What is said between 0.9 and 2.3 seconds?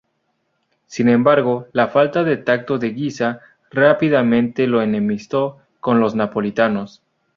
embargo, la falta